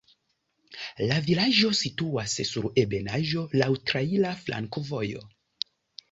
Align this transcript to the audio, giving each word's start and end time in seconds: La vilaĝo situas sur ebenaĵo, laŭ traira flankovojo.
La 1.09 1.17
vilaĝo 1.25 1.67
situas 1.79 2.33
sur 2.51 2.65
ebenaĵo, 2.83 3.43
laŭ 3.63 3.67
traira 3.91 4.31
flankovojo. 4.47 5.21